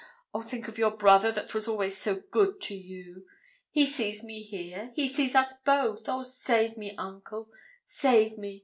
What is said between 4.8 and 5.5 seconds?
He sees